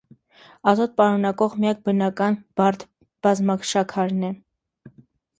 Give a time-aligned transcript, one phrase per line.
[0.69, 2.85] Ազոտ պարունակող միակ բնական բարդ
[3.27, 4.33] բազմաշաքարն է։